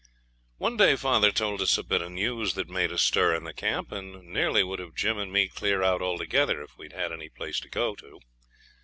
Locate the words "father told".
0.95-1.61